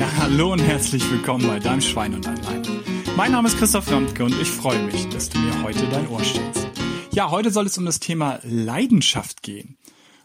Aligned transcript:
Ja, 0.00 0.10
hallo 0.16 0.54
und 0.54 0.60
herzlich 0.60 1.10
willkommen 1.10 1.46
bei 1.46 1.58
Deinem 1.58 1.82
Schwein 1.82 2.14
und 2.14 2.24
Lein. 2.24 2.62
Mein 3.18 3.32
Name 3.32 3.48
ist 3.48 3.58
Christoph 3.58 3.92
Ramtke 3.92 4.24
und 4.24 4.32
ich 4.40 4.48
freue 4.48 4.82
mich, 4.86 5.06
dass 5.10 5.28
du 5.28 5.38
mir 5.38 5.62
heute 5.62 5.86
dein 5.88 6.08
Ohr 6.08 6.24
stellst. 6.24 6.68
Ja, 7.12 7.30
heute 7.30 7.50
soll 7.50 7.66
es 7.66 7.76
um 7.76 7.84
das 7.84 8.00
Thema 8.00 8.40
Leidenschaft 8.42 9.42
gehen. 9.42 9.76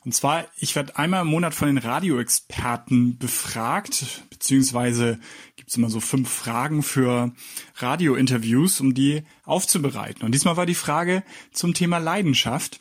Und 0.06 0.14
zwar, 0.14 0.46
ich 0.56 0.78
werde 0.78 0.96
einmal 0.96 1.24
im 1.24 1.28
Monat 1.28 1.54
von 1.54 1.68
den 1.68 1.78
Radioexperten 1.78 3.18
befragt, 3.18 4.24
beziehungsweise 4.30 5.20
gibt 5.58 5.72
es 5.72 5.76
immer 5.76 5.90
so 5.90 6.00
fünf 6.00 6.30
Fragen 6.30 6.82
für 6.82 7.34
Radiointerviews, 7.76 8.80
um 8.80 8.94
die 8.94 9.24
aufzubereiten. 9.44 10.24
Und 10.24 10.32
diesmal 10.32 10.56
war 10.56 10.66
die 10.66 10.74
Frage 10.74 11.22
zum 11.52 11.74
Thema 11.74 11.98
Leidenschaft. 11.98 12.80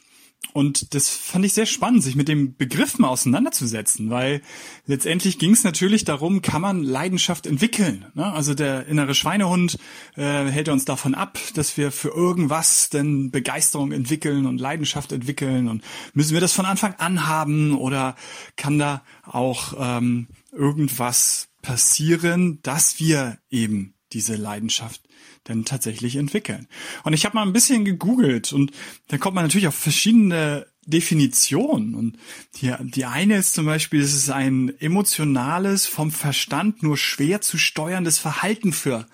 Und 0.53 0.95
das 0.95 1.09
fand 1.09 1.45
ich 1.45 1.53
sehr 1.53 1.67
spannend, 1.67 2.03
sich 2.03 2.15
mit 2.17 2.29
dem 2.29 2.57
Begriff 2.57 2.99
mal 2.99 3.09
auseinanderzusetzen, 3.09 4.11
weil 4.11 4.41
letztendlich 4.87 5.39
ging 5.39 5.53
es 5.53 5.65
natürlich 5.65 6.05
darum, 6.05 6.43
kann 6.43 6.63
man 6.63 6.83
Leidenschaft 6.83 7.47
entwickeln. 7.47 8.07
Ne? 8.15 8.33
Also 8.33 8.55
der 8.55 8.87
innere 8.87 9.15
Schweinehund 9.15 9.79
äh, 10.17 10.45
hält 10.45 10.69
uns 10.69 10.85
davon 10.85 11.15
ab, 11.15 11.39
dass 11.55 11.77
wir 11.77 11.91
für 11.91 12.11
irgendwas 12.11 12.91
denn 12.91 13.31
Begeisterung 13.31 13.93
entwickeln 13.93 14.47
und 14.47 14.61
Leidenschaft 14.61 15.13
entwickeln 15.13 15.69
und 15.69 15.83
müssen 16.13 16.35
wir 16.35 16.41
das 16.41 16.53
von 16.53 16.67
Anfang 16.67 16.95
an 16.99 17.27
haben 17.27 17.77
oder 17.77 18.15
kann 18.57 18.79
da 18.79 19.03
auch 19.25 19.75
ähm, 19.79 20.29
irgendwas 20.53 21.49
passieren, 21.63 22.61
dass 22.63 23.01
wir 23.01 23.39
eben 23.51 23.94
diese 24.15 24.37
Leidenschaft 24.37 25.03
denn 25.49 25.65
tatsächlich 25.65 26.17
entwickeln. 26.17 26.69
Und 27.03 27.13
ich 27.13 27.25
habe 27.25 27.37
mal 27.37 27.43
ein 27.43 27.53
bisschen 27.53 27.85
gegoogelt 27.85 28.53
und 28.53 28.73
dann 29.09 29.21
kommt 29.21 29.35
man 29.35 29.45
natürlich 29.45 29.67
auf 29.67 29.75
verschiedene 29.75 30.67
Definitionen. 30.87 31.95
Und 31.95 32.17
die, 32.57 32.73
die 32.81 33.05
eine 33.05 33.37
ist 33.37 33.55
zum 33.55 33.67
Beispiel, 33.67 34.01
es 34.01 34.15
ist 34.15 34.31
ein 34.31 34.73
emotionales, 34.81 35.87
vom 35.87 36.11
Verstand 36.11 36.83
nur 36.83 36.97
schwer 36.97 37.41
zu 37.41 37.59
steuerndes 37.59 38.19
Verhalten 38.19 38.73
für 38.73 39.07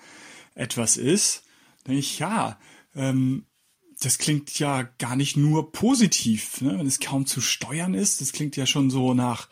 etwas 0.55 0.97
ist. 0.97 1.43
Da 1.83 1.89
denke 1.89 1.99
ich, 1.99 2.19
ja, 2.19 2.57
ähm, 2.95 3.45
das 3.99 4.17
klingt 4.17 4.57
ja 4.57 4.83
gar 4.83 5.15
nicht 5.15 5.37
nur 5.37 5.71
positiv, 5.71 6.61
ne? 6.61 6.77
wenn 6.77 6.87
es 6.87 6.99
kaum 6.99 7.25
zu 7.25 7.41
steuern 7.41 7.93
ist. 7.93 8.21
Das 8.21 8.31
klingt 8.31 8.55
ja 8.55 8.65
schon 8.65 8.89
so 8.89 9.13
nach 9.13 9.47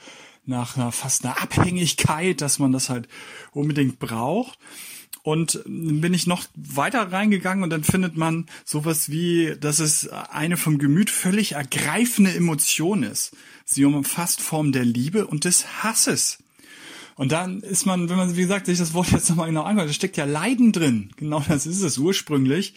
nach 0.50 0.76
einer, 0.76 0.92
fast 0.92 1.24
einer 1.24 1.42
Abhängigkeit, 1.42 2.42
dass 2.42 2.60
man 2.60 2.72
das 2.72 2.90
halt 2.90 3.08
unbedingt 3.52 4.00
braucht. 4.00 4.58
Und 5.22 5.62
bin 5.66 6.14
ich 6.14 6.28
noch 6.28 6.46
weiter 6.56 7.12
reingegangen 7.12 7.64
und 7.64 7.70
dann 7.70 7.84
findet 7.84 8.16
man 8.16 8.46
sowas 8.66 9.10
wie, 9.10 9.56
dass 9.60 9.80
es 9.80 10.08
eine 10.08 10.58
vom 10.58 10.78
Gemüt 10.78 11.10
völlig 11.10 11.54
ergreifende 11.54 12.34
Emotion 12.34 13.04
ist. 13.04 13.36
Sie 13.66 13.86
umfasst 13.86 14.42
Form 14.42 14.72
der 14.72 14.86
Liebe 14.86 15.28
und 15.28 15.46
des 15.46 15.84
Hasses. 15.84 16.40
Und 17.16 17.34
dann 17.34 17.60
ist 17.60 17.86
man, 17.86 18.08
wenn 18.08 18.16
man, 18.16 18.38
wie 18.38 18.44
gesagt, 18.44 18.68
sich 18.68 18.80
das 18.80 18.94
Wort 18.94 19.12
jetzt 19.12 19.30
nochmal 19.30 19.48
genau 19.48 19.64
anguckt, 19.64 19.90
da 19.90 19.94
steckt 19.94 20.16
ja 20.16 20.24
Leiden 20.24 20.72
drin. 20.72 21.12
Genau 21.18 21.44
das 21.46 21.66
ist 21.66 21.82
es. 21.82 21.98
Ursprünglich 21.98 22.76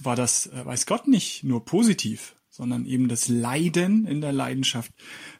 war 0.00 0.14
das, 0.14 0.46
äh, 0.46 0.64
weiß 0.64 0.86
Gott 0.86 1.08
nicht, 1.08 1.42
nur 1.42 1.64
positiv, 1.64 2.36
sondern 2.50 2.86
eben 2.86 3.08
das 3.08 3.26
Leiden 3.26 4.06
in 4.06 4.20
der 4.20 4.32
Leidenschaft 4.32 4.92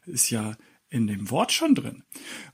ist 0.05 0.29
ja 0.31 0.57
in 0.91 1.07
dem 1.07 1.31
Wort 1.31 1.53
schon 1.53 1.73
drin. 1.73 2.03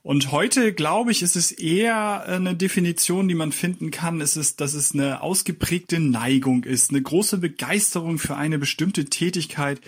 Und 0.04 0.32
heute, 0.32 0.72
glaube 0.72 1.12
ich, 1.12 1.24
ist 1.24 1.36
es 1.36 1.52
eher 1.52 2.24
eine 2.24 2.56
Definition, 2.56 3.28
die 3.28 3.36
man 3.36 3.52
finden 3.52 3.90
kann. 3.92 4.22
Es 4.22 4.38
ist, 4.38 4.62
dass 4.62 4.76
es 4.76 4.94
eine 4.94 5.22
ausgeprägte 5.22 6.00
Neigung 6.00 6.64
ist, 6.64 6.92
eine 6.92 7.02
große 7.02 7.40
Begeisterung 7.40 8.20
für 8.20 8.38
eine 8.38 8.60
bestimmte 8.60 9.06
Tätigkeit, 9.06 9.82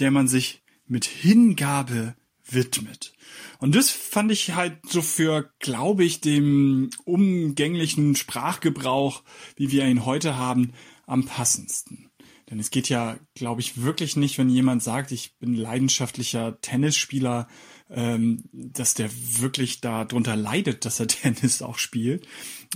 der 0.00 0.10
man 0.10 0.26
sich 0.26 0.62
mit 0.86 1.04
Hingabe 1.04 2.16
widmet. 2.50 3.14
Und 3.60 3.76
das 3.76 3.90
fand 3.90 4.32
ich 4.32 4.54
halt 4.54 4.76
so 4.88 5.00
für, 5.00 5.50
glaube 5.60 6.04
ich, 6.04 6.20
dem 6.20 6.90
umgänglichen 7.04 8.16
Sprachgebrauch, 8.16 9.22
wie 9.56 9.70
wir 9.70 9.86
ihn 9.86 10.04
heute 10.04 10.36
haben, 10.36 10.72
am 11.06 11.24
passendsten. 11.24 12.10
Denn 12.50 12.58
es 12.58 12.70
geht 12.70 12.88
ja, 12.88 13.16
glaube 13.34 13.60
ich, 13.60 13.82
wirklich 13.82 14.16
nicht, 14.16 14.36
wenn 14.38 14.50
jemand 14.50 14.82
sagt, 14.82 15.12
ich 15.12 15.36
bin 15.38 15.54
leidenschaftlicher 15.54 16.60
Tennisspieler, 16.60 17.48
ähm, 17.90 18.44
dass 18.52 18.94
der 18.94 19.10
wirklich 19.38 19.80
da 19.80 20.04
drunter 20.04 20.36
leidet, 20.36 20.84
dass 20.84 21.00
er 21.00 21.06
Tennis 21.08 21.62
auch 21.62 21.78
spielt, 21.78 22.26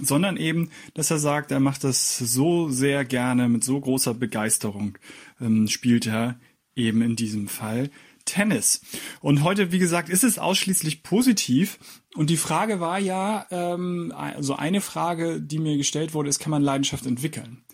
sondern 0.00 0.36
eben, 0.36 0.70
dass 0.94 1.10
er 1.10 1.18
sagt, 1.18 1.50
er 1.50 1.60
macht 1.60 1.84
das 1.84 2.18
so 2.18 2.70
sehr 2.70 3.04
gerne, 3.04 3.48
mit 3.48 3.64
so 3.64 3.78
großer 3.80 4.14
Begeisterung 4.14 4.96
ähm, 5.40 5.68
spielt 5.68 6.06
er 6.06 6.38
eben 6.74 7.02
in 7.02 7.16
diesem 7.16 7.48
Fall 7.48 7.90
Tennis. 8.28 8.82
Und 9.20 9.42
heute, 9.42 9.72
wie 9.72 9.78
gesagt, 9.78 10.10
ist 10.10 10.22
es 10.22 10.38
ausschließlich 10.38 11.02
positiv. 11.02 11.78
Und 12.14 12.30
die 12.30 12.36
Frage 12.36 12.78
war 12.78 12.98
ja, 12.98 13.46
ähm, 13.50 14.12
also 14.14 14.54
eine 14.54 14.80
Frage, 14.80 15.40
die 15.40 15.58
mir 15.58 15.76
gestellt 15.76 16.14
wurde, 16.14 16.28
ist, 16.28 16.38
kann 16.38 16.50
man 16.50 16.62
Leidenschaft 16.62 17.06
entwickeln? 17.06 17.64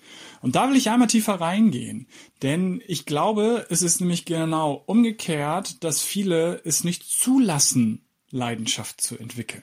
Und 0.44 0.56
da 0.56 0.68
will 0.68 0.76
ich 0.76 0.90
einmal 0.90 1.08
tiefer 1.08 1.40
reingehen, 1.40 2.06
denn 2.42 2.82
ich 2.86 3.06
glaube, 3.06 3.64
es 3.70 3.80
ist 3.80 4.02
nämlich 4.02 4.26
genau 4.26 4.82
umgekehrt, 4.84 5.82
dass 5.82 6.02
viele 6.02 6.60
es 6.66 6.84
nicht 6.84 7.02
zulassen, 7.02 8.04
Leidenschaft 8.30 9.00
zu 9.00 9.16
entwickeln. 9.16 9.62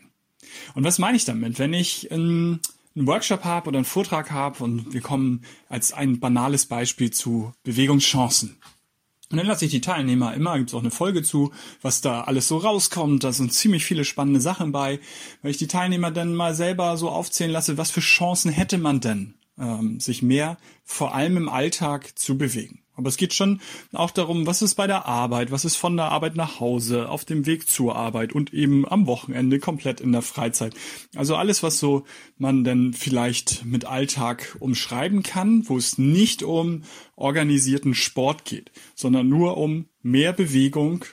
Und 0.74 0.84
was 0.84 0.98
meine 0.98 1.18
ich 1.18 1.24
damit? 1.24 1.60
Wenn 1.60 1.76
ich 1.76 2.10
ähm, 2.10 2.62
einen 2.96 3.06
Workshop 3.06 3.44
habe 3.44 3.68
oder 3.68 3.78
einen 3.78 3.86
Vortrag 3.86 4.32
habe 4.32 4.64
und 4.64 4.92
wir 4.92 5.02
kommen 5.02 5.44
als 5.70 5.94
ein 5.94 6.20
banales 6.20 6.66
Beispiel 6.66 7.12
zu 7.12 7.54
Bewegungschancen. 7.64 8.58
Und 9.30 9.38
dann 9.38 9.46
lasse 9.46 9.66
ich 9.66 9.72
die 9.72 9.82
Teilnehmer 9.82 10.34
immer, 10.34 10.58
gibt 10.58 10.72
es 10.72 10.74
auch 10.74 10.80
eine 10.80 10.90
Folge 10.90 11.22
zu, 11.22 11.52
was 11.84 12.02
da 12.02 12.22
alles 12.22 12.48
so 12.48 12.58
rauskommt. 12.58 13.24
Da 13.24 13.34
sind 13.34 13.54
ziemlich 13.54 13.86
viele 13.86 14.04
spannende 14.04 14.42
Sachen 14.42 14.72
bei, 14.72 15.00
weil 15.44 15.52
ich 15.52 15.58
die 15.58 15.68
Teilnehmer 15.68 16.10
dann 16.10 16.34
mal 16.34 16.56
selber 16.56 16.98
so 16.98 17.12
aufzählen 17.12 17.52
lasse, 17.52 17.78
was 17.78 17.92
für 17.92 18.02
Chancen 18.02 18.52
hätte 18.52 18.80
man 18.80 19.00
denn 19.00 19.36
ähm, 19.62 20.00
sich 20.00 20.22
mehr 20.22 20.58
vor 20.84 21.14
allem 21.14 21.38
im 21.38 21.50
Alltag 21.50 22.18
zu 22.18 22.38
bewegen. 22.38 22.82
Aber 22.96 23.08
es 23.08 23.18
geht 23.18 23.34
schon 23.34 23.62
auch 23.94 24.12
darum, 24.12 24.46
was 24.46 24.62
ist 24.62 24.76
bei 24.76 24.86
der 24.86 25.06
Arbeit, 25.06 25.50
was 25.50 25.66
ist 25.66 25.76
von 25.76 25.96
der 25.96 26.12
Arbeit 26.12 26.36
nach 26.36 26.60
Hause, 26.60 27.10
auf 27.10 27.24
dem 27.26 27.46
Weg 27.46 27.68
zur 27.70 27.96
Arbeit 27.96 28.34
und 28.34 28.54
eben 28.54 28.88
am 28.88 29.08
Wochenende 29.08 29.60
komplett 29.60 30.02
in 30.02 30.12
der 30.12 30.22
Freizeit. 30.22 30.76
Also 31.16 31.36
alles, 31.36 31.64
was 31.64 31.80
so 31.80 32.04
man 32.38 32.64
denn 32.64 32.94
vielleicht 32.94 33.66
mit 33.66 33.86
Alltag 33.86 34.58
umschreiben 34.60 35.24
kann, 35.24 35.68
wo 35.70 35.78
es 35.78 35.98
nicht 35.98 36.44
um 36.44 36.84
organisierten 37.16 37.96
Sport 37.96 38.46
geht, 38.46 38.72
sondern 38.94 39.30
nur 39.30 39.58
um 39.58 39.86
mehr 40.04 40.34
Bewegung 40.34 41.06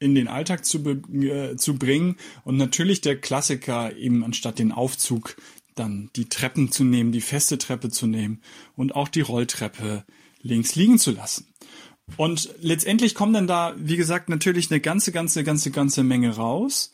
in 0.00 0.14
den 0.14 0.28
Alltag 0.28 0.64
zu, 0.64 0.78
äh, 0.78 1.56
zu 1.56 1.78
bringen 1.78 2.16
und 2.44 2.56
natürlich 2.56 3.02
der 3.02 3.20
Klassiker 3.20 3.96
eben 3.96 4.24
anstatt 4.24 4.58
den 4.58 4.72
Aufzug 4.72 5.36
dann 5.80 6.10
die 6.14 6.28
Treppen 6.28 6.70
zu 6.70 6.84
nehmen, 6.84 7.12
die 7.12 7.20
feste 7.20 7.58
Treppe 7.58 7.90
zu 7.90 8.06
nehmen 8.06 8.40
und 8.76 8.94
auch 8.94 9.08
die 9.08 9.22
Rolltreppe 9.22 10.04
links 10.42 10.74
liegen 10.74 10.98
zu 10.98 11.10
lassen. 11.10 11.48
Und 12.16 12.50
letztendlich 12.60 13.14
kommen 13.14 13.32
dann 13.32 13.46
da, 13.46 13.74
wie 13.76 13.96
gesagt, 13.96 14.28
natürlich 14.28 14.70
eine 14.70 14.80
ganze, 14.80 15.12
ganze, 15.12 15.44
ganze, 15.44 15.70
ganze 15.70 16.02
Menge 16.02 16.36
raus. 16.36 16.92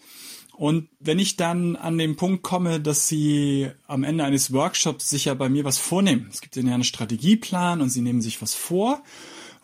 Und 0.57 0.89
wenn 1.01 1.19
ich 1.19 1.37
dann 1.37 1.77
an 1.77 1.99
den 1.99 2.17
Punkt 2.17 2.43
komme, 2.43 2.81
dass 2.81 3.09
Sie 3.09 3.71
am 3.87 4.05
Ende 4.05 4.25
eines 4.25 4.53
Workshops 4.53 5.11
sich 5.11 5.27
ja 5.27 5.35
bei 5.35 5.49
mir 5.51 5.65
was 5.65 5.79
vornehmen, 5.79 6.29
es 6.31 6.41
gibt 6.41 6.57
Ihnen 6.57 6.69
ja 6.69 6.75
einen 6.75 6.85
Strategieplan 6.85 7.83
und 7.83 7.91
Sie 7.91 8.01
nehmen 8.01 8.23
sich 8.23 8.41
was 8.41 8.55
vor. 8.55 9.03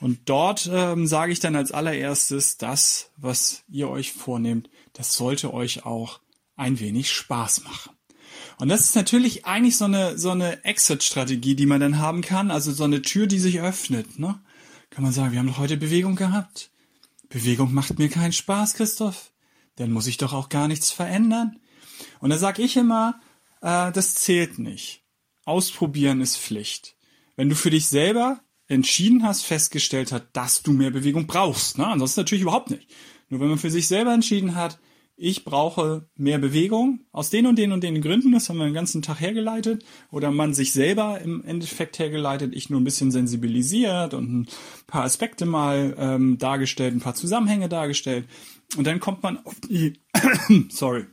Und 0.01 0.21
dort 0.27 0.69
ähm, 0.71 1.07
sage 1.07 1.33
ich 1.33 1.41
dann 1.41 1.57
als 1.57 1.73
allererstes, 1.73 2.59
das, 2.59 3.11
was 3.17 3.63
ihr 3.71 3.89
euch 3.89 4.13
vornehmt, 4.13 4.69
das 4.93 5.15
sollte 5.15 5.55
euch 5.55 5.87
auch 5.87 6.21
ein 6.57 6.81
wenig 6.81 7.11
Spaß 7.13 7.65
machen. 7.65 7.93
Und 8.59 8.69
das 8.69 8.81
ist 8.81 8.97
natürlich 8.97 9.45
eigentlich 9.45 9.77
so 9.77 9.87
eine, 9.87 10.19
so 10.19 10.31
eine 10.31 10.65
Exit-Strategie, 10.65 11.55
die 11.55 11.67
man 11.67 11.81
dann 11.81 11.99
haben 11.99 12.23
kann. 12.23 12.51
Also 12.51 12.73
so 12.73 12.85
eine 12.85 13.03
Tür, 13.03 13.27
die 13.27 13.39
sich 13.39 13.61
öffnet, 13.61 14.19
ne? 14.19 14.41
Kann 14.91 15.05
man 15.05 15.13
sagen, 15.13 15.33
wir 15.33 15.39
haben 15.39 15.47
doch 15.47 15.59
heute 15.59 15.79
Bewegung 15.79 16.17
gehabt. 16.17 16.71
Bewegung 17.29 17.73
macht 17.73 17.99
mir 17.99 18.11
keinen 18.11 18.33
Spaß, 18.33 18.75
Christoph. 18.75 19.33
Dann 19.77 19.91
muss 19.91 20.07
ich 20.07 20.19
doch 20.19 20.35
auch 20.35 20.51
gar 20.51 20.69
nichts 20.69 20.91
verändern. 20.91 21.59
Und 22.21 22.31
da 22.31 22.37
sag 22.37 22.59
ich 22.59 22.77
immer, 22.77 23.21
äh, 23.63 23.91
das 23.91 24.15
zählt 24.17 24.59
nicht. 24.59 25.03
Ausprobieren 25.45 26.21
ist 26.21 26.37
Pflicht. 26.37 26.95
Wenn 27.37 27.49
du 27.49 27.55
für 27.55 27.71
dich 27.71 27.87
selber 27.87 28.41
entschieden 28.69 29.23
hast, 29.23 29.45
festgestellt 29.45 30.13
hat, 30.13 30.29
dass 30.35 30.63
du 30.63 30.73
mehr 30.73 30.91
Bewegung 30.91 31.27
brauchst, 31.27 31.79
ne? 31.79 31.87
Ansonsten 31.87 32.21
natürlich 32.21 32.43
überhaupt 32.43 32.71
nicht. 32.71 32.89
Nur 33.29 33.41
wenn 33.41 33.49
man 33.49 33.59
für 33.59 33.71
sich 33.71 33.89
selber 33.89 34.13
entschieden 34.13 34.55
hat, 34.55 34.79
ich 35.23 35.45
brauche 35.45 36.09
mehr 36.17 36.39
Bewegung 36.39 37.07
aus 37.13 37.31
den 37.31 37.47
und 37.47 37.57
den 37.57 37.71
und 37.71 37.85
den 37.85 38.03
Gründen, 38.03 38.33
das 38.33 38.49
haben 38.49 38.59
wir 38.59 38.65
den 38.65 38.75
ganzen 38.75 39.03
Tag 39.03 39.21
hergeleitet, 39.21 39.85
oder 40.11 40.33
man 40.33 40.53
sich 40.53 40.73
selber 40.73 41.21
im 41.21 41.45
Endeffekt 41.45 42.01
hergeleitet, 42.01 42.55
ich 42.57 42.71
nur 42.71 42.81
ein 42.81 42.85
bisschen 42.85 43.13
sensibilisiert 43.13 44.15
und 44.15 44.41
ein 44.41 44.49
paar 44.89 45.05
Aspekte 45.05 45.47
mal 45.47 45.95
ähm, 45.97 46.39
dargestellt, 46.39 46.95
ein 46.95 47.01
paar 47.01 47.15
Zusammenhänge 47.15 47.69
dargestellt. 47.69 48.27
Und 48.77 48.87
dann 48.89 48.99
kommt 48.99 49.23
man 49.23 49.39
auf 49.47 49.55
die, 49.61 50.01
sorry, 50.71 51.07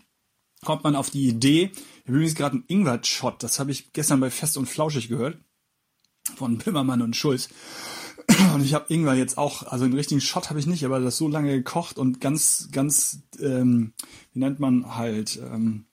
kommt 0.66 0.84
man 0.84 0.96
auf 0.96 1.12
die 1.12 1.28
Idee, 1.28 1.70
übrigens 2.06 2.34
gerade 2.34 2.56
einen 2.56 2.66
Ingwer-Shot, 2.68 3.44
das 3.44 3.60
habe 3.60 3.72
ich 3.72 3.94
gestern 3.94 4.20
bei 4.20 4.32
Fest 4.32 4.58
und 4.58 4.66
Flauschig 4.66 5.08
gehört, 5.08 5.38
von 6.36 6.58
Böhmermann 6.58 7.04
und 7.04 7.16
Schulz. 7.16 7.50
Und 8.54 8.64
ich 8.64 8.74
habe 8.74 8.94
Ingwer 8.94 9.16
jetzt 9.16 9.38
auch, 9.38 9.64
also 9.64 9.86
einen 9.86 9.94
richtigen 9.94 10.22
Shot 10.22 10.50
habe 10.50 10.60
ich 10.60 10.68
nicht, 10.68 10.86
aber 10.86 11.00
das 11.00 11.18
so 11.18 11.28
lange 11.28 11.52
gekocht 11.56 11.98
und 11.98 12.22
ganz, 12.22 12.70
ganz, 12.72 13.22
ähm, 13.40 13.94
wie 14.34 14.40
nennt 14.40 14.60
man 14.60 14.96
halt, 14.96 15.40
ähm, 15.42 15.86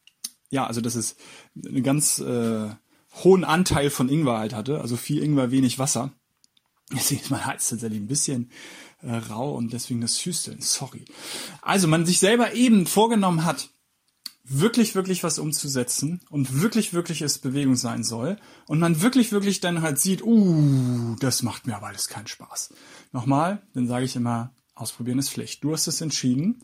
ja, 0.51 0.67
also 0.67 0.81
dass 0.81 0.95
es 0.95 1.17
einen 1.55 1.83
ganz 1.83 2.19
äh, 2.19 2.69
hohen 3.25 3.45
Anteil 3.45 3.91
von 3.91 4.09
Ingwer 4.09 4.39
halt 4.39 4.55
hatte, 4.55 4.81
also 4.81 4.97
viel 4.97 5.23
Ingwer, 5.23 5.51
wenig 5.51 5.79
Wasser. 5.79 6.13
Deswegen 6.93 7.21
ist 7.21 7.31
mein 7.31 7.47
Hals 7.47 7.69
tatsächlich 7.69 8.01
ein 8.01 8.07
bisschen 8.07 8.51
äh, 9.03 9.15
rau 9.15 9.55
und 9.55 9.73
deswegen 9.73 10.01
das 10.01 10.25
Hüsteln, 10.25 10.61
sorry. 10.61 11.05
Also 11.63 11.89
man 11.89 12.07
sich 12.07 12.19
selber 12.19 12.55
eben 12.55 12.87
vorgenommen 12.87 13.45
hat, 13.45 13.71
wirklich, 14.49 14.95
wirklich 14.95 15.25
was 15.25 15.39
umzusetzen 15.39 16.21
und 16.31 16.61
wirklich, 16.63 16.93
wirklich 16.93 17.23
es 17.23 17.39
Bewegung 17.39 17.77
sein 17.77 18.05
soll 18.05 18.37
und 18.67 18.79
man 18.79 19.03
wirklich, 19.03 19.33
wirklich 19.33 19.61
dann 19.61 19.83
halt 19.83 19.99
sieht, 19.99 20.23
uh, 20.23 21.17
das 21.21 21.43
macht 21.43 21.67
mir 21.67 21.77
aber 21.77 21.89
alles 21.89 22.09
keinen 22.09 22.27
Spaß. 22.27 22.73
Nochmal, 23.13 23.63
dann 23.75 23.89
sage 23.89 24.05
ich 24.05 24.17
immer, 24.17 24.53
ausprobieren 24.75 25.19
ist 25.19 25.31
Pflicht. 25.31 25.65
Du 25.65 25.73
hast 25.73 25.87
es 25.87 26.01
entschieden 26.01 26.61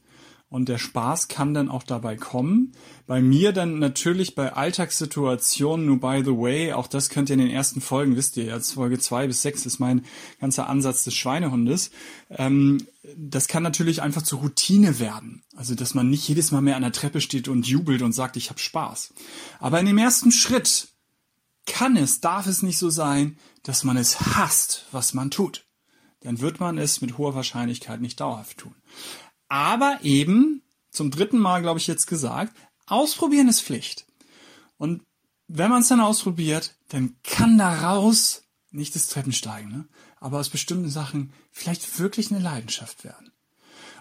und 0.52 0.68
der 0.68 0.76
Spaß 0.76 1.28
kann 1.28 1.54
dann 1.54 1.70
auch 1.70 1.82
dabei 1.82 2.14
kommen. 2.14 2.72
Bei 3.06 3.22
mir 3.22 3.52
dann 3.52 3.78
natürlich 3.78 4.34
bei 4.34 4.52
Alltagssituationen, 4.52 5.86
nur 5.86 5.98
by 5.98 6.20
the 6.22 6.32
way, 6.32 6.74
auch 6.74 6.88
das 6.88 7.08
könnt 7.08 7.30
ihr 7.30 7.34
in 7.34 7.38
den 7.38 7.50
ersten 7.50 7.80
Folgen, 7.80 8.16
wisst 8.16 8.36
ihr, 8.36 8.44
jetzt 8.44 8.72
Folge 8.72 8.98
zwei 8.98 9.26
bis 9.26 9.40
sechs 9.40 9.64
ist 9.64 9.78
mein 9.78 10.04
ganzer 10.42 10.68
Ansatz 10.68 11.04
des 11.04 11.14
Schweinehundes. 11.14 11.90
Ähm, 12.28 12.86
das 13.16 13.48
kann 13.48 13.62
natürlich 13.62 14.02
einfach 14.02 14.20
zur 14.20 14.40
Routine 14.40 15.00
werden. 15.00 15.42
Also, 15.56 15.74
dass 15.74 15.94
man 15.94 16.10
nicht 16.10 16.28
jedes 16.28 16.50
Mal 16.50 16.60
mehr 16.60 16.76
an 16.76 16.82
der 16.82 16.92
Treppe 16.92 17.22
steht 17.22 17.48
und 17.48 17.66
jubelt 17.66 18.02
und 18.02 18.12
sagt, 18.12 18.36
ich 18.36 18.50
habe 18.50 18.60
Spaß. 18.60 19.14
Aber 19.58 19.80
in 19.80 19.86
dem 19.86 19.96
ersten 19.96 20.32
Schritt 20.32 20.88
kann 21.64 21.96
es, 21.96 22.20
darf 22.20 22.46
es 22.46 22.62
nicht 22.62 22.76
so 22.76 22.90
sein, 22.90 23.38
dass 23.62 23.84
man 23.84 23.96
es 23.96 24.20
hasst, 24.20 24.84
was 24.92 25.14
man 25.14 25.30
tut. 25.30 25.64
Dann 26.20 26.40
wird 26.40 26.60
man 26.60 26.76
es 26.76 27.00
mit 27.00 27.16
hoher 27.16 27.34
Wahrscheinlichkeit 27.34 28.02
nicht 28.02 28.20
dauerhaft 28.20 28.58
tun. 28.58 28.74
Aber 29.52 29.98
eben, 30.00 30.62
zum 30.90 31.10
dritten 31.10 31.36
Mal, 31.36 31.60
glaube 31.60 31.78
ich, 31.78 31.86
jetzt 31.86 32.06
gesagt, 32.06 32.56
ausprobieren 32.86 33.48
ist 33.48 33.60
Pflicht. 33.60 34.06
Und 34.78 35.02
wenn 35.46 35.68
man 35.68 35.82
es 35.82 35.88
dann 35.88 36.00
ausprobiert, 36.00 36.74
dann 36.88 37.16
kann 37.22 37.58
daraus 37.58 38.44
nicht 38.70 38.94
das 38.94 39.08
Treppensteigen, 39.08 39.70
ne? 39.70 39.84
aber 40.20 40.40
aus 40.40 40.48
bestimmten 40.48 40.88
Sachen 40.88 41.34
vielleicht 41.50 41.98
wirklich 41.98 42.30
eine 42.30 42.40
Leidenschaft 42.40 43.04
werden. 43.04 43.30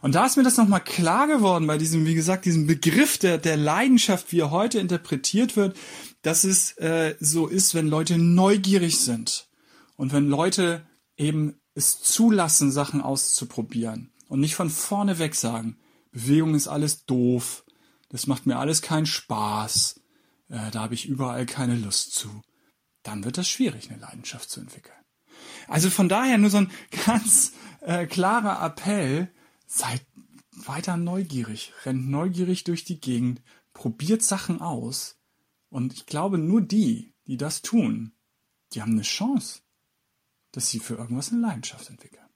Und 0.01 0.15
da 0.15 0.25
ist 0.25 0.37
mir 0.37 0.43
das 0.43 0.55
nochmal 0.55 0.85
klar 0.85 1.27
geworden 1.27 1.67
bei 1.67 1.77
diesem, 1.77 2.05
wie 2.05 2.15
gesagt, 2.15 2.45
diesem 2.45 2.65
Begriff 2.65 3.17
der, 3.17 3.37
der 3.37 3.57
Leidenschaft, 3.57 4.31
wie 4.31 4.39
er 4.39 4.51
heute 4.51 4.79
interpretiert 4.79 5.57
wird, 5.57 5.75
dass 6.21 6.45
es 6.45 6.77
äh, 6.77 7.17
so 7.19 7.47
ist, 7.47 7.75
wenn 7.75 7.89
Leute 7.89 8.17
neugierig 8.17 9.01
sind 9.01 9.49
und 9.97 10.13
wenn 10.13 10.29
Leute 10.29 10.87
eben 11.17 11.59
es 11.75 12.01
zulassen, 12.01 12.71
Sachen 12.71 13.01
auszuprobieren 13.01 14.11
und 14.31 14.39
nicht 14.39 14.55
von 14.55 14.69
vorne 14.69 15.19
weg 15.19 15.35
sagen, 15.35 15.77
Bewegung 16.13 16.55
ist 16.55 16.69
alles 16.69 17.05
doof, 17.05 17.65
das 18.07 18.27
macht 18.27 18.45
mir 18.45 18.59
alles 18.59 18.81
keinen 18.81 19.05
Spaß, 19.05 19.99
äh, 20.47 20.71
da 20.71 20.83
habe 20.83 20.93
ich 20.93 21.05
überall 21.05 21.45
keine 21.45 21.75
Lust 21.75 22.13
zu. 22.13 22.41
Dann 23.03 23.25
wird 23.25 23.37
das 23.37 23.49
schwierig, 23.49 23.91
eine 23.91 23.99
Leidenschaft 23.99 24.49
zu 24.49 24.61
entwickeln. 24.61 24.95
Also 25.67 25.89
von 25.89 26.07
daher 26.07 26.37
nur 26.37 26.49
so 26.49 26.59
ein 26.59 26.71
ganz 27.05 27.51
äh, 27.81 28.05
klarer 28.05 28.65
Appell, 28.65 29.29
seid 29.67 30.01
weiter 30.51 30.95
neugierig, 30.95 31.73
rennt 31.83 32.09
neugierig 32.09 32.63
durch 32.63 32.85
die 32.85 33.01
Gegend, 33.01 33.41
probiert 33.73 34.23
Sachen 34.23 34.61
aus. 34.61 35.19
Und 35.67 35.91
ich 35.91 36.05
glaube, 36.05 36.37
nur 36.37 36.61
die, 36.61 37.15
die 37.27 37.35
das 37.35 37.63
tun, 37.63 38.13
die 38.71 38.81
haben 38.81 38.93
eine 38.93 39.01
Chance, 39.01 39.59
dass 40.53 40.69
sie 40.69 40.79
für 40.79 40.95
irgendwas 40.95 41.33
eine 41.33 41.41
Leidenschaft 41.41 41.89
entwickeln. 41.89 42.30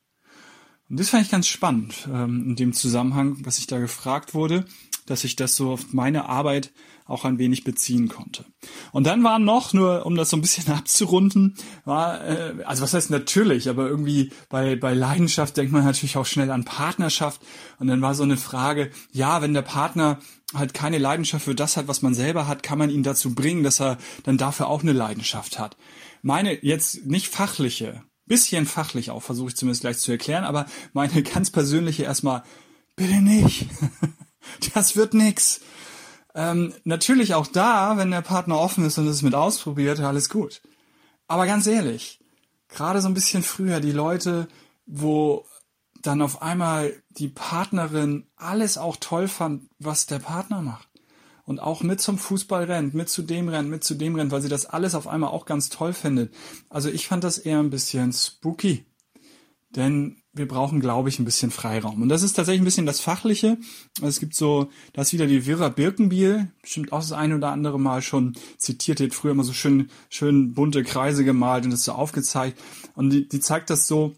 Und 0.90 1.00
das 1.00 1.10
fand 1.10 1.26
ich 1.26 1.32
ganz 1.32 1.48
spannend 1.48 2.08
ähm, 2.12 2.50
in 2.50 2.56
dem 2.56 2.74
Zusammenhang, 2.74 3.38
was 3.44 3.58
ich 3.58 3.68
da 3.68 3.80
gefragt 3.80 4.34
wurde, 4.34 4.66
dass 5.06 5.24
ich 5.24 5.36
das 5.36 5.56
so 5.56 5.72
auf 5.72 5.94
meine 5.94 6.30
Arbeit 6.30 6.72
auch 7.06 7.26
ein 7.26 7.38
wenig 7.38 7.64
beziehen 7.64 8.08
konnte. 8.08 8.46
Und 8.92 9.06
dann 9.06 9.24
war 9.24 9.38
noch, 9.38 9.74
nur 9.74 10.06
um 10.06 10.16
das 10.16 10.30
so 10.30 10.38
ein 10.38 10.42
bisschen 10.42 10.74
abzurunden, 10.74 11.56
war, 11.86 12.24
äh, 12.26 12.64
also 12.66 12.84
was 12.84 12.94
heißt 12.94 13.10
natürlich, 13.12 13.70
aber 13.70 13.88
irgendwie 13.88 14.32
bei, 14.50 14.76
bei 14.76 14.94
Leidenschaft 14.94 15.58
denkt 15.58 15.72
man 15.72 15.84
natürlich 15.84 16.18
auch 16.18 16.26
schnell 16.26 16.52
an 16.52 16.66
Partnerschaft. 16.66 17.42
Und 17.80 17.88
dann 17.88 18.02
war 18.02 18.16
so 18.16 18.24
eine 18.24 18.38
Frage, 18.38 18.92
ja, 19.12 19.42
wenn 19.42 19.54
der 19.54 19.62
Partner 19.62 20.20
halt 20.54 20.74
keine 20.74 20.98
Leidenschaft 20.98 21.46
für 21.46 21.56
das 21.56 21.78
hat, 21.78 21.88
was 21.88 22.02
man 22.02 22.14
selber 22.14 22.48
hat, 22.48 22.64
kann 22.64 22.80
man 22.80 22.90
ihn 22.90 23.04
dazu 23.04 23.36
bringen, 23.36 23.64
dass 23.64 23.80
er 23.82 23.98
dann 24.24 24.38
dafür 24.38 24.68
auch 24.68 24.82
eine 24.82 24.94
Leidenschaft 24.94 25.60
hat. 25.60 25.78
Meine 26.22 26.64
jetzt 26.64 27.06
nicht 27.06 27.28
fachliche, 27.28 28.04
bisschen 28.28 28.66
fachlich 28.66 29.12
auch, 29.12 29.22
versuche 29.22 29.50
ich 29.50 29.56
zumindest 29.56 29.82
gleich 29.82 29.98
zu 29.98 30.12
erklären, 30.12 30.44
aber 30.44 30.66
meine 30.94 31.24
ganz 31.24 31.52
persönliche 31.52 32.04
erstmal, 32.04 32.44
bitte 32.96 33.22
nicht. 33.22 33.68
das 34.74 34.96
wird 34.96 35.14
nix. 35.14 35.62
Ähm, 36.34 36.74
natürlich 36.84 37.34
auch 37.34 37.48
da, 37.48 37.98
wenn 37.98 38.12
der 38.12 38.22
Partner 38.22 38.60
offen 38.60 38.86
ist 38.86 38.98
und 38.98 39.08
es 39.08 39.22
mit 39.22 39.36
ausprobiert, 39.36 40.00
alles 40.00 40.30
gut. 40.30 40.62
Aber 41.28 41.46
ganz 41.46 41.66
ehrlich, 41.66 42.20
gerade 42.68 43.02
so 43.02 43.08
ein 43.08 43.14
bisschen 43.14 43.42
früher, 43.44 43.80
die 43.80 43.92
Leute, 43.92 44.48
wo 44.86 45.46
dann 46.02 46.22
auf 46.22 46.42
einmal 46.42 46.94
die 47.10 47.30
Partnerin 47.30 48.28
alles 48.36 48.78
auch 48.78 48.98
toll 48.98 49.28
fand, 49.28 49.70
was 49.80 50.06
der 50.06 50.20
Partner 50.20 50.62
macht 50.62 50.88
und 51.46 51.60
auch 51.60 51.84
mit 51.84 52.02
zum 52.02 52.18
Fußball 52.18 52.66
rennt, 52.66 52.94
mit 52.94 53.10
zu 53.10 53.22
dem 53.22 53.48
rennt, 53.48 53.70
mit 53.70 53.84
zu 53.84 53.96
dem 53.96 54.16
rennt, 54.16 54.32
weil 54.32 54.42
sie 54.42 54.50
das 54.50 54.66
alles 54.66 54.96
auf 54.96 55.08
einmal 55.08 55.30
auch 55.30 55.46
ganz 55.46 55.70
toll 55.70 55.94
findet. 55.94 56.34
Also 56.70 56.90
ich 56.90 57.08
fand 57.08 57.24
das 57.24 57.38
eher 57.38 57.60
ein 57.60 57.70
bisschen 57.70 58.12
spooky. 58.12 58.86
Denn 59.76 60.18
wir 60.32 60.48
brauchen, 60.48 60.80
glaube 60.80 61.10
ich, 61.10 61.20
ein 61.20 61.26
bisschen 61.26 61.52
Freiraum. 61.52 62.02
Und 62.02 62.10
das 62.10 62.24
ist 62.24 62.34
tatsächlich 62.34 62.62
ein 62.62 62.66
bisschen 62.66 62.86
das 62.86 63.02
Fachliche. 63.02 63.58
Es 64.02 64.20
gibt 64.20 64.34
so, 64.34 64.70
da 64.94 65.02
ist 65.02 65.14
wieder 65.14 65.28
die 65.28 65.42
Vera 65.42 65.70
Birkenbiel, 65.70 66.52
bestimmt 66.62 66.94
auch 66.94 67.00
das 67.00 67.12
eine 67.12 67.36
oder 67.36 67.52
andere 67.52 67.80
Mal 67.80 68.02
schon 68.02 68.36
zitiert, 68.58 69.00
die 69.00 69.06
hat 69.06 69.14
früher 69.14 69.32
immer 69.32 69.44
so 69.44 69.54
schön, 69.54 69.90
schön 70.10 70.54
bunte 70.54 70.84
Kreise 70.84 71.26
gemalt 71.26 71.66
und 71.66 71.72
das 71.72 71.84
so 71.84 71.92
aufgezeigt. 71.92 72.60
Und 72.96 73.10
die, 73.10 73.28
die 73.28 73.40
zeigt 73.40 73.70
das 73.70 73.88
so, 73.88 74.16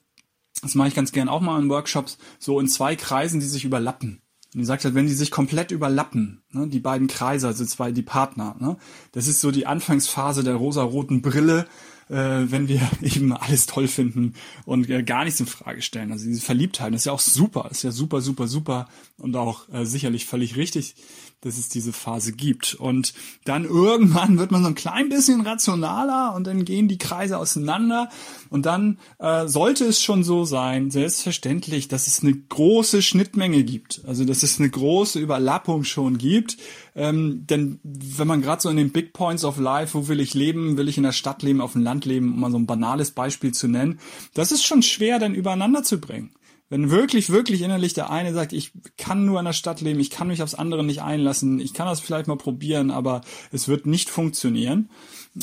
das 0.62 0.76
mache 0.76 0.90
ich 0.90 0.96
ganz 0.96 1.12
gern 1.12 1.30
auch 1.30 1.42
mal 1.42 1.62
in 1.62 1.70
Workshops, 1.70 2.18
so 2.40 2.60
in 2.60 2.68
zwei 2.68 2.96
Kreisen, 2.96 3.40
die 3.40 3.46
sich 3.46 3.66
überlappen. 3.66 4.22
Und 4.56 4.66
sagt 4.66 4.86
halt, 4.86 4.96
wenn 4.96 5.08
die 5.08 5.14
sich 5.14 5.32
komplett 5.32 5.72
überlappen, 5.72 6.42
ne, 6.52 6.68
die 6.68 6.80
beiden 6.80 7.08
Kreise, 7.08 7.48
also 7.48 7.66
zwei, 7.66 7.92
die 7.92 8.02
Partner, 8.02 8.56
ne, 8.60 8.78
das 9.12 9.28
ist 9.28 9.42
so 9.42 9.52
die 9.52 9.68
Anfangsphase 9.68 10.44
der 10.44 10.56
rosa-roten 10.56 11.22
Brille, 11.22 11.68
äh, 12.10 12.16
wenn 12.52 12.68
wir 12.68 12.82
eben 13.02 13.34
alles 13.34 13.66
toll 13.66 13.88
finden 13.88 14.34
und 14.66 14.90
äh, 14.90 15.04
gar 15.04 15.26
nichts 15.26 15.40
in 15.40 15.48
Frage 15.48 15.82
stellen. 15.82 16.12
Also 16.12 16.26
diese 16.26 16.42
Verliebtheit 16.42 16.94
ist 16.94 17.06
ja 17.06 17.12
auch 17.12 17.20
super, 17.20 17.70
ist 17.72 17.84
ja 17.84 17.92
super, 17.92 18.22
super, 18.22 18.48
super 18.48 18.88
und 19.18 19.36
auch 19.36 19.70
äh, 19.70 19.86
sicherlich 19.86 20.26
völlig 20.26 20.56
richtig 20.56 20.96
dass 21.42 21.58
es 21.58 21.70
diese 21.70 21.94
Phase 21.94 22.34
gibt. 22.34 22.74
Und 22.74 23.14
dann 23.46 23.64
irgendwann 23.66 24.40
wird 24.40 24.52
man 24.52 24.64
so 24.64 24.70
ein 24.70 24.76
klein 24.76 25.10
bisschen 25.10 25.42
rationaler 25.42 26.34
und 26.36 26.48
dann 26.48 26.66
gehen 26.66 26.88
die 26.88 26.98
Kreise 26.98 27.38
auseinander. 27.38 28.10
Und 28.50 28.66
dann 28.66 28.98
äh, 29.20 29.48
sollte 29.48 29.86
es 29.86 30.02
schon 30.02 30.24
so 30.24 30.46
sein, 30.46 30.90
selbstverständlich, 30.90 31.88
dass 31.88 32.08
es 32.08 32.24
eine 32.24 32.34
große 32.34 33.02
Schnittmenge 33.02 33.64
gibt. 33.64 34.02
Also 34.08 34.26
dass 34.26 34.42
es 34.42 34.60
eine 34.60 34.70
große 34.70 35.20
Überlappung 35.20 35.84
schon 35.84 36.18
gibt. 36.18 36.58
Ähm, 36.96 37.46
denn 37.48 37.80
wenn 37.84 38.28
man 38.28 38.42
gerade 38.42 38.62
so 38.62 38.70
in 38.70 38.78
den 38.78 38.92
Big 38.92 39.14
Points 39.14 39.46
of 39.46 39.60
Life, 39.60 39.94
wo 39.94 40.08
will 40.08 40.20
ich 40.20 40.34
leben, 40.34 40.78
will 40.78 40.90
ich 40.90 40.98
in 40.98 41.04
der 41.04 41.12
Stadt 41.12 41.44
leben, 41.44 41.62
auf 41.62 41.74
dem 41.74 41.84
Land 41.84 41.97
leben, 42.06 42.34
um 42.34 42.40
mal 42.40 42.52
so 42.52 42.58
ein 42.58 42.66
banales 42.66 43.12
Beispiel 43.12 43.54
zu 43.54 43.68
nennen, 43.68 44.00
das 44.34 44.52
ist 44.52 44.66
schon 44.66 44.82
schwer 44.82 45.20
dann 45.20 45.36
übereinander 45.36 45.84
zu 45.84 46.00
bringen. 46.00 46.32
Wenn 46.70 46.92
wirklich, 46.92 47.30
wirklich 47.30 47.62
innerlich 47.62 47.94
der 47.94 48.10
eine 48.10 48.34
sagt, 48.34 48.52
ich 48.52 48.74
kann 48.98 49.26
nur 49.26 49.40
in 49.40 49.46
der 49.46 49.54
Stadt 49.54 49.80
leben, 49.80 50.02
ich 50.02 50.10
kann 50.10 50.28
mich 50.28 50.44
aufs 50.44 50.56
andere 50.56 50.84
nicht 50.84 51.02
einlassen, 51.02 51.62
ich 51.62 51.74
kann 51.74 51.88
das 51.88 52.02
vielleicht 52.02 52.28
mal 52.28 52.36
probieren, 52.36 52.92
aber 52.92 53.22
es 53.54 53.70
wird 53.70 53.86
nicht 53.86 54.10
funktionieren, 54.10 54.90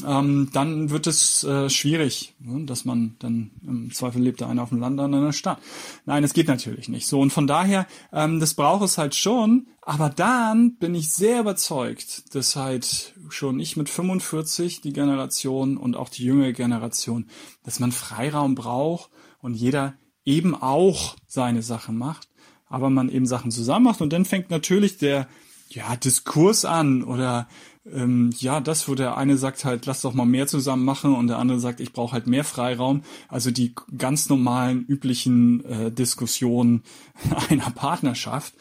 ähm, 0.07 0.49
dann 0.53 0.91
wird 0.91 1.07
es 1.07 1.45
äh, 1.45 1.71
schwierig, 1.71 2.35
ne, 2.41 2.65
dass 2.65 2.85
man 2.85 3.17
dann 3.19 3.51
im 3.67 3.93
Zweifel 3.93 4.23
lebt 4.23 4.41
der 4.41 4.49
eine 4.49 4.63
auf 4.63 4.71
dem 4.71 4.81
Land, 4.81 4.99
der 4.99 5.05
andere 5.05 5.21
in 5.21 5.27
der 5.27 5.33
Stadt. 5.33 5.61
Nein, 6.05 6.25
es 6.25 6.33
geht 6.33 6.49
natürlich 6.49 6.89
nicht 6.89 7.07
so. 7.07 7.21
Und 7.21 7.33
von 7.33 7.47
daher, 7.47 7.87
ähm, 8.13 8.41
das 8.41 8.55
braucht 8.55 8.85
es 8.85 8.99
halt 8.99 9.15
schon, 9.15 9.69
aber 9.83 10.09
dann 10.09 10.77
bin 10.77 10.95
ich 10.95 11.13
sehr 11.13 11.41
überzeugt, 11.41 12.35
dass 12.35 12.57
halt 12.57 13.15
schon 13.29 13.61
ich 13.61 13.77
mit 13.77 13.89
45, 13.89 14.81
die 14.81 14.93
Generation 14.93 15.77
und 15.77 15.97
auch 15.97 16.09
die 16.09 16.25
jüngere 16.25 16.53
Generation, 16.53 17.27
dass 17.63 17.81
man 17.81 17.93
Freiraum 17.93 18.55
braucht 18.55 19.11
und 19.41 19.55
jeder 19.55 19.95
eben 20.25 20.55
auch 20.55 21.17
seine 21.27 21.63
Sachen 21.63 21.99
macht, 21.99 22.29
aber 22.67 22.91
man 22.91 23.11
eben 23.11 23.27
Sachen 23.27 23.51
zusammen 23.51 23.85
macht 23.85 24.01
und 24.01 24.13
dann 24.13 24.25
fängt 24.25 24.51
natürlich 24.51 24.97
der 24.97 25.29
ja 25.69 25.97
Diskurs 25.97 26.65
an 26.65 27.03
oder 27.03 27.49
ähm, 27.91 28.31
ja 28.39 28.61
das, 28.61 28.89
wo 28.89 28.95
der 28.95 29.17
eine 29.17 29.37
sagt 29.37 29.65
halt, 29.65 29.87
lass 29.87 30.03
doch 30.03 30.15
mal 30.15 30.25
mehr 30.25 30.47
zusammen 30.47 30.85
machen 30.85 31.15
und 31.15 31.29
der 31.29 31.39
andere 31.39 31.61
sagt, 31.61 31.81
ich 31.81 31.93
brauche 31.93 32.13
halt 32.13 32.27
mehr 32.27 32.45
Freiraum. 32.45 33.03
Also 33.29 33.51
die 33.51 33.75
ganz 33.97 34.29
normalen 34.29 34.85
üblichen 34.85 35.65
äh, 35.65 35.93
Diskussionen 35.93 36.83
einer 37.51 37.71
Partnerschaft. 37.71 38.55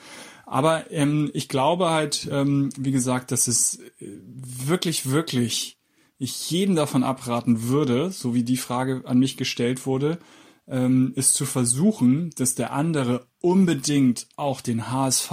Aber 0.45 0.91
ähm, 0.91 1.31
ich 1.33 1.47
glaube 1.47 1.89
halt, 1.89 2.27
ähm, 2.31 2.69
wie 2.77 2.91
gesagt, 2.91 3.31
dass 3.31 3.47
es 3.47 3.79
äh, 3.99 4.07
wirklich, 4.29 5.09
wirklich 5.09 5.77
ich 6.19 6.49
jeden 6.51 6.75
davon 6.75 7.03
abraten 7.03 7.63
würde, 7.63 8.11
so 8.11 8.33
wie 8.33 8.43
die 8.43 8.57
Frage 8.57 9.01
an 9.05 9.19
mich 9.19 9.35
gestellt 9.35 9.85
wurde, 9.85 10.19
ähm, 10.67 11.11
ist 11.15 11.33
zu 11.33 11.45
versuchen, 11.45 12.29
dass 12.37 12.55
der 12.55 12.71
andere 12.71 13.27
unbedingt 13.41 14.27
auch 14.37 14.61
den 14.61 14.91
HSV, 14.91 15.31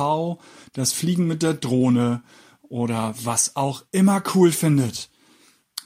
das 0.73 0.92
Fliegen 0.92 1.26
mit 1.26 1.42
der 1.42 1.54
Drohne 1.54 2.23
oder 2.71 3.15
was 3.25 3.57
auch 3.57 3.85
immer 3.93 4.23
cool 4.35 4.53
findet. 4.53 5.11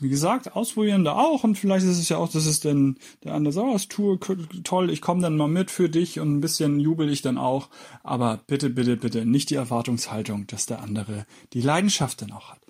Wie 0.00 0.08
gesagt, 0.08 0.54
ausprobieren 0.54 1.04
da 1.04 1.14
auch 1.14 1.44
und 1.44 1.56
vielleicht 1.56 1.86
ist 1.86 1.98
es 1.98 2.08
ja 2.08 2.18
auch, 2.18 2.28
dass 2.28 2.46
es 2.46 2.60
denn 2.60 2.98
der 3.22 3.34
andere 3.34 3.72
das 3.72 3.88
tue 3.88 4.18
toll, 4.64 4.90
ich 4.90 5.00
komme 5.00 5.22
dann 5.22 5.36
mal 5.36 5.48
mit 5.48 5.70
für 5.70 5.88
dich 5.88 6.18
und 6.18 6.36
ein 6.36 6.40
bisschen 6.40 6.80
jubel 6.80 7.08
ich 7.08 7.22
dann 7.22 7.38
auch. 7.38 7.68
Aber 8.02 8.40
bitte, 8.46 8.70
bitte, 8.70 8.96
bitte 8.96 9.24
nicht 9.24 9.50
die 9.50 9.54
Erwartungshaltung, 9.54 10.46
dass 10.48 10.66
der 10.66 10.82
andere 10.82 11.26
die 11.52 11.60
Leidenschaft 11.60 12.22
dann 12.22 12.32
auch 12.32 12.50
hat. 12.50 12.60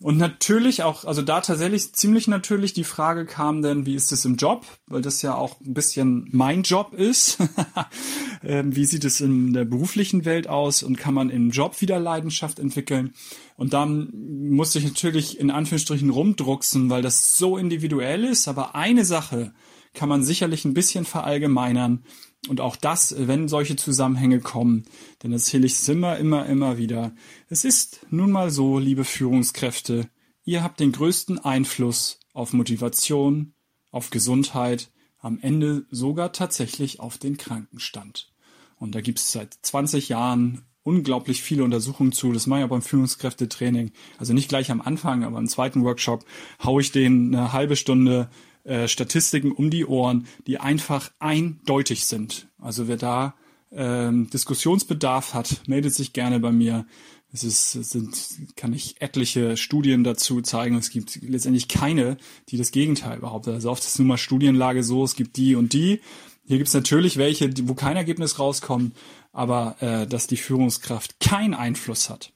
Und 0.00 0.16
natürlich 0.16 0.84
auch, 0.84 1.04
also 1.04 1.22
da 1.22 1.40
tatsächlich 1.40 1.92
ziemlich 1.92 2.28
natürlich 2.28 2.72
die 2.72 2.84
Frage 2.84 3.26
kam 3.26 3.62
denn, 3.62 3.84
wie 3.84 3.96
ist 3.96 4.12
es 4.12 4.24
im 4.24 4.36
Job? 4.36 4.64
Weil 4.86 5.02
das 5.02 5.22
ja 5.22 5.34
auch 5.34 5.60
ein 5.60 5.74
bisschen 5.74 6.28
mein 6.32 6.62
Job 6.62 6.94
ist. 6.94 7.38
Ähm, 8.44 8.76
wie 8.76 8.84
sieht 8.84 9.04
es 9.04 9.20
in 9.20 9.52
der 9.52 9.64
beruflichen 9.64 10.24
Welt 10.24 10.48
aus 10.48 10.84
und 10.84 10.96
kann 10.96 11.12
man 11.12 11.28
im 11.28 11.50
Job 11.50 11.80
wieder 11.80 11.98
Leidenschaft 11.98 12.60
entwickeln? 12.60 13.12
Und 13.56 13.72
dann 13.72 14.12
musste 14.12 14.78
ich 14.78 14.84
natürlich 14.84 15.40
in 15.40 15.50
Anführungsstrichen 15.50 16.08
rumdrucksen, 16.08 16.88
weil 16.88 17.02
das 17.02 17.36
so 17.36 17.58
individuell 17.58 18.24
ist. 18.24 18.46
Aber 18.46 18.76
eine 18.76 19.04
Sache 19.04 19.52
kann 19.98 20.08
man 20.08 20.22
sicherlich 20.22 20.64
ein 20.64 20.74
bisschen 20.74 21.04
verallgemeinern. 21.04 22.04
Und 22.48 22.60
auch 22.60 22.76
das, 22.76 23.16
wenn 23.18 23.48
solche 23.48 23.74
Zusammenhänge 23.74 24.38
kommen, 24.38 24.84
denn 25.24 25.32
das 25.32 25.52
ich 25.52 25.88
immer, 25.88 26.16
immer, 26.18 26.46
immer 26.46 26.78
wieder. 26.78 27.16
Es 27.48 27.64
ist 27.64 28.06
nun 28.08 28.30
mal 28.30 28.52
so, 28.52 28.78
liebe 28.78 29.02
Führungskräfte, 29.02 30.08
ihr 30.44 30.62
habt 30.62 30.78
den 30.78 30.92
größten 30.92 31.40
Einfluss 31.40 32.20
auf 32.32 32.52
Motivation, 32.52 33.54
auf 33.90 34.10
Gesundheit, 34.10 34.92
am 35.18 35.40
Ende 35.40 35.84
sogar 35.90 36.32
tatsächlich 36.32 37.00
auf 37.00 37.18
den 37.18 37.36
Krankenstand. 37.36 38.32
Und 38.76 38.94
da 38.94 39.00
gibt 39.00 39.18
es 39.18 39.32
seit 39.32 39.58
20 39.62 40.10
Jahren 40.10 40.62
unglaublich 40.84 41.42
viele 41.42 41.64
Untersuchungen 41.64 42.12
zu. 42.12 42.32
Das 42.32 42.46
mache 42.46 42.60
ich 42.60 42.62
ja 42.62 42.68
beim 42.68 42.82
Führungskräftetraining. 42.82 43.90
Also 44.16 44.32
nicht 44.32 44.48
gleich 44.48 44.70
am 44.70 44.80
Anfang, 44.80 45.24
aber 45.24 45.38
im 45.38 45.48
zweiten 45.48 45.82
Workshop 45.82 46.24
haue 46.62 46.82
ich 46.82 46.92
denen 46.92 47.34
eine 47.34 47.52
halbe 47.52 47.74
Stunde 47.74 48.30
äh, 48.68 48.86
Statistiken 48.86 49.52
um 49.52 49.70
die 49.70 49.86
Ohren, 49.86 50.26
die 50.46 50.58
einfach 50.58 51.10
eindeutig 51.18 52.04
sind. 52.04 52.48
Also 52.60 52.86
wer 52.86 52.96
da 52.96 53.34
ähm, 53.72 54.28
Diskussionsbedarf 54.30 55.34
hat, 55.34 55.62
meldet 55.66 55.94
sich 55.94 56.12
gerne 56.12 56.38
bei 56.38 56.52
mir. 56.52 56.86
Es 57.32 57.44
ist, 57.44 57.74
es 57.74 57.90
sind, 57.90 58.16
kann 58.56 58.72
ich 58.72 59.00
etliche 59.00 59.56
Studien 59.56 60.04
dazu 60.04 60.40
zeigen. 60.40 60.76
Es 60.76 60.90
gibt 60.90 61.18
letztendlich 61.22 61.68
keine, 61.68 62.16
die 62.48 62.56
das 62.56 62.70
Gegenteil 62.70 63.18
behauptet. 63.18 63.54
Also 63.54 63.70
oft 63.70 63.84
ist 63.84 63.98
nun 63.98 64.08
mal 64.08 64.16
Studienlage 64.16 64.82
so, 64.82 65.04
es 65.04 65.14
gibt 65.14 65.36
die 65.36 65.54
und 65.54 65.72
die. 65.72 66.00
Hier 66.46 66.56
gibt 66.56 66.68
es 66.68 66.74
natürlich 66.74 67.18
welche, 67.18 67.50
wo 67.68 67.74
kein 67.74 67.96
Ergebnis 67.96 68.38
rauskommt, 68.38 68.96
aber 69.32 69.76
äh, 69.80 70.06
dass 70.06 70.26
die 70.26 70.38
Führungskraft 70.38 71.20
keinen 71.20 71.52
Einfluss 71.52 72.08
hat. 72.08 72.32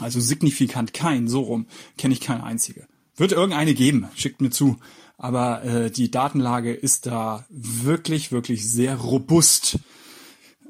Also 0.00 0.20
signifikant 0.20 0.92
kein, 0.92 1.28
so 1.28 1.42
rum, 1.42 1.66
kenne 1.96 2.12
ich 2.12 2.20
keine 2.20 2.42
einzige. 2.42 2.86
Wird 3.16 3.32
irgendeine 3.32 3.74
geben, 3.74 4.08
schickt 4.14 4.40
mir 4.40 4.50
zu. 4.50 4.78
Aber 5.18 5.64
äh, 5.64 5.90
die 5.90 6.10
Datenlage 6.10 6.72
ist 6.74 7.06
da 7.06 7.46
wirklich, 7.48 8.32
wirklich 8.32 8.70
sehr 8.70 8.96
robust. 8.96 9.78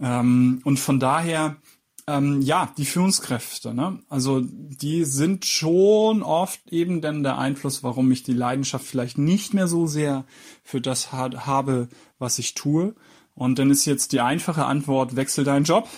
Ähm, 0.01 0.61
und 0.65 0.79
von 0.79 1.01
daher, 1.01 1.57
ähm, 2.07 2.41
ja, 2.43 2.73
die 2.79 2.85
Führungskräfte, 2.85 3.75
ne? 3.75 4.01
Also 4.09 4.41
die 4.41 5.05
sind 5.05 5.45
schon 5.45 6.23
oft 6.23 6.61
eben 6.71 7.01
denn 7.01 7.25
der 7.25 7.39
Einfluss, 7.39 7.83
warum 7.83 8.13
ich 8.13 8.23
die 8.23 8.33
Leidenschaft 8.33 8.87
vielleicht 8.87 9.19
nicht 9.19 9.55
mehr 9.55 9.67
so 9.67 9.87
sehr 9.89 10.25
für 10.63 10.81
das 10.81 11.13
ha 11.13 11.47
habe, 11.47 11.89
was 12.19 12.39
ich 12.39 12.55
tue. 12.55 12.95
Und 13.35 13.59
dann 13.59 13.71
ist 13.71 13.85
jetzt 13.85 14.13
die 14.13 14.21
einfache 14.21 14.65
Antwort, 14.67 15.17
wechsel 15.17 15.45
deinen 15.45 15.65
Job. 15.65 15.89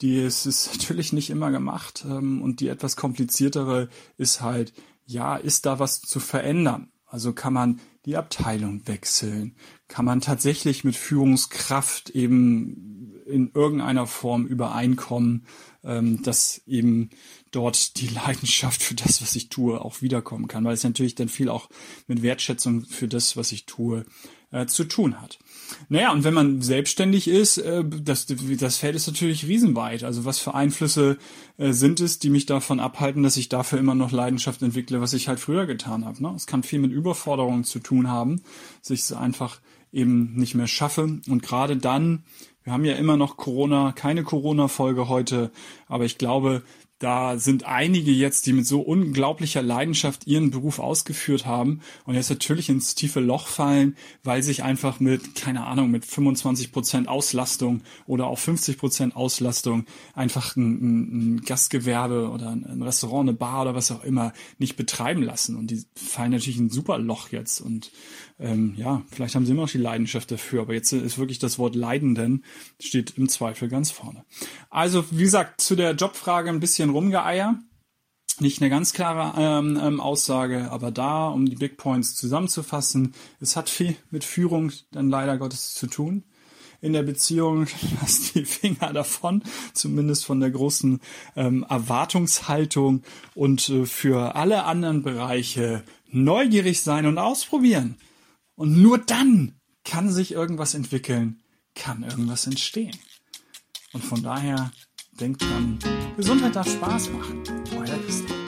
Die 0.00 0.18
ist, 0.22 0.46
ist 0.46 0.72
natürlich 0.78 1.12
nicht 1.12 1.30
immer 1.30 1.50
gemacht. 1.50 2.04
Ähm, 2.08 2.40
und 2.40 2.60
die 2.60 2.68
etwas 2.68 2.94
kompliziertere 2.94 3.88
ist 4.16 4.40
halt, 4.40 4.72
ja, 5.04 5.36
ist 5.36 5.66
da 5.66 5.80
was 5.80 6.00
zu 6.00 6.20
verändern? 6.20 6.91
Also 7.12 7.34
kann 7.34 7.52
man 7.52 7.78
die 8.06 8.16
Abteilung 8.16 8.88
wechseln? 8.88 9.54
Kann 9.86 10.06
man 10.06 10.22
tatsächlich 10.22 10.82
mit 10.82 10.96
Führungskraft 10.96 12.08
eben 12.08 13.20
in 13.26 13.50
irgendeiner 13.52 14.06
Form 14.06 14.46
übereinkommen, 14.46 15.44
ähm, 15.84 16.22
dass 16.22 16.62
eben 16.66 17.10
dort 17.50 18.00
die 18.00 18.08
Leidenschaft 18.14 18.82
für 18.82 18.94
das, 18.94 19.20
was 19.20 19.36
ich 19.36 19.50
tue, 19.50 19.78
auch 19.78 20.00
wiederkommen 20.00 20.48
kann, 20.48 20.64
weil 20.64 20.72
es 20.72 20.84
natürlich 20.84 21.14
dann 21.14 21.28
viel 21.28 21.50
auch 21.50 21.68
mit 22.06 22.22
Wertschätzung 22.22 22.86
für 22.86 23.08
das, 23.08 23.36
was 23.36 23.52
ich 23.52 23.66
tue, 23.66 24.06
äh, 24.50 24.64
zu 24.64 24.84
tun 24.84 25.20
hat. 25.20 25.38
Naja, 25.88 26.12
und 26.12 26.24
wenn 26.24 26.34
man 26.34 26.62
selbstständig 26.62 27.28
ist, 27.28 27.58
äh, 27.58 27.84
das, 27.84 28.26
das 28.26 28.76
Feld 28.76 28.94
ist 28.94 29.06
natürlich 29.06 29.46
riesenweit. 29.46 30.04
Also 30.04 30.24
was 30.24 30.38
für 30.38 30.54
Einflüsse 30.54 31.18
äh, 31.58 31.72
sind 31.72 32.00
es, 32.00 32.18
die 32.18 32.30
mich 32.30 32.46
davon 32.46 32.80
abhalten, 32.80 33.22
dass 33.22 33.36
ich 33.36 33.48
dafür 33.48 33.78
immer 33.78 33.94
noch 33.94 34.12
Leidenschaft 34.12 34.62
entwickle, 34.62 35.00
was 35.00 35.12
ich 35.12 35.28
halt 35.28 35.40
früher 35.40 35.66
getan 35.66 36.04
habe. 36.04 36.22
Ne? 36.22 36.32
Es 36.36 36.46
kann 36.46 36.62
viel 36.62 36.78
mit 36.78 36.92
Überforderungen 36.92 37.64
zu 37.64 37.78
tun 37.78 38.08
haben, 38.08 38.42
dass 38.80 38.90
ich 38.90 39.00
es 39.00 39.12
einfach 39.12 39.60
eben 39.92 40.34
nicht 40.34 40.54
mehr 40.54 40.66
schaffe. 40.66 41.20
Und 41.28 41.42
gerade 41.42 41.76
dann, 41.76 42.24
wir 42.64 42.72
haben 42.72 42.84
ja 42.84 42.94
immer 42.94 43.16
noch 43.16 43.36
Corona, 43.36 43.92
keine 43.92 44.22
Corona-Folge 44.22 45.08
heute, 45.08 45.52
aber 45.86 46.04
ich 46.04 46.18
glaube, 46.18 46.62
da 47.02 47.36
sind 47.36 47.64
einige 47.64 48.12
jetzt, 48.12 48.46
die 48.46 48.52
mit 48.52 48.64
so 48.64 48.80
unglaublicher 48.80 49.60
Leidenschaft 49.60 50.28
ihren 50.28 50.52
Beruf 50.52 50.78
ausgeführt 50.78 51.46
haben 51.46 51.80
und 52.04 52.14
jetzt 52.14 52.30
natürlich 52.30 52.68
ins 52.68 52.94
tiefe 52.94 53.18
Loch 53.18 53.48
fallen, 53.48 53.96
weil 54.22 54.44
sich 54.44 54.62
einfach 54.62 55.00
mit, 55.00 55.34
keine 55.34 55.66
Ahnung, 55.66 55.90
mit 55.90 56.04
25 56.04 56.70
Prozent 56.70 57.08
Auslastung 57.08 57.82
oder 58.06 58.28
auch 58.28 58.38
50 58.38 58.78
Prozent 58.78 59.16
Auslastung 59.16 59.86
einfach 60.14 60.54
ein, 60.54 61.36
ein, 61.36 61.40
Gastgewerbe 61.40 62.30
oder 62.30 62.50
ein 62.50 62.82
Restaurant, 62.82 63.28
eine 63.28 63.36
Bar 63.36 63.62
oder 63.62 63.74
was 63.74 63.90
auch 63.90 64.04
immer 64.04 64.32
nicht 64.58 64.76
betreiben 64.76 65.22
lassen. 65.22 65.56
Und 65.56 65.72
die 65.72 65.82
fallen 65.96 66.30
natürlich 66.30 66.58
in 66.58 66.66
ein 66.66 66.70
super 66.70 66.98
Loch 66.98 67.30
jetzt. 67.30 67.60
Und 67.60 67.90
ähm, 68.38 68.74
ja, 68.76 69.02
vielleicht 69.10 69.34
haben 69.34 69.44
sie 69.44 69.52
immer 69.52 69.62
noch 69.62 69.70
die 69.70 69.78
Leidenschaft 69.78 70.30
dafür, 70.30 70.62
aber 70.62 70.74
jetzt 70.74 70.92
ist 70.92 71.18
wirklich 71.18 71.38
das 71.38 71.58
Wort 71.58 71.74
Leidenden 71.74 72.44
steht 72.80 73.14
im 73.16 73.28
Zweifel 73.28 73.68
ganz 73.68 73.90
vorne. 73.90 74.24
Also, 74.70 75.04
wie 75.10 75.22
gesagt, 75.24 75.60
zu 75.60 75.76
der 75.76 75.92
Jobfrage 75.92 76.48
ein 76.48 76.60
bisschen 76.60 76.91
rumgeeier. 76.92 77.58
Nicht 78.40 78.60
eine 78.60 78.70
ganz 78.70 78.92
klare 78.92 79.34
ähm, 79.38 79.78
ähm, 79.80 80.00
Aussage, 80.00 80.70
aber 80.70 80.90
da, 80.90 81.28
um 81.28 81.46
die 81.46 81.56
Big 81.56 81.76
Points 81.76 82.14
zusammenzufassen, 82.14 83.14
es 83.40 83.56
hat 83.56 83.68
viel 83.68 83.96
mit 84.10 84.24
Führung 84.24 84.72
dann 84.90 85.10
leider 85.10 85.36
Gottes 85.36 85.74
zu 85.74 85.86
tun. 85.86 86.24
In 86.80 86.94
der 86.94 87.02
Beziehung 87.02 87.66
lass 88.00 88.32
die 88.32 88.44
Finger 88.44 88.92
davon, 88.92 89.42
zumindest 89.74 90.24
von 90.24 90.40
der 90.40 90.50
großen 90.50 91.00
ähm, 91.36 91.64
Erwartungshaltung 91.68 93.02
und 93.34 93.68
äh, 93.68 93.86
für 93.86 94.34
alle 94.34 94.64
anderen 94.64 95.02
Bereiche 95.02 95.84
neugierig 96.08 96.82
sein 96.82 97.06
und 97.06 97.18
ausprobieren. 97.18 97.96
Und 98.54 98.80
nur 98.80 98.98
dann 98.98 99.54
kann 99.84 100.10
sich 100.10 100.32
irgendwas 100.32 100.74
entwickeln, 100.74 101.42
kann 101.74 102.02
irgendwas 102.02 102.46
entstehen. 102.46 102.96
Und 103.92 104.04
von 104.04 104.22
daher 104.22 104.72
denkt 105.20 105.42
dran, 105.42 105.78
Gesundheit 106.16 106.56
darf 106.56 106.68
Spaß 106.68 107.10
machen. 107.10 107.42
Euer 107.76 107.98
Christian. 108.04 108.38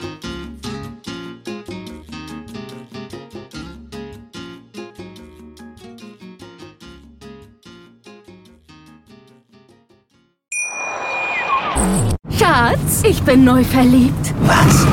Schatz, 12.37 13.03
ich 13.03 13.21
bin 13.23 13.43
neu 13.43 13.63
verliebt. 13.63 14.33
Was? 14.41 14.85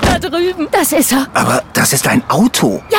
Da 0.00 0.18
drüben. 0.18 0.68
Das 0.70 0.92
ist 0.92 1.12
er. 1.12 1.26
Aber 1.34 1.62
das 1.72 1.92
ist 1.92 2.06
ein 2.06 2.22
Auto. 2.28 2.82
Ja, 2.90 2.98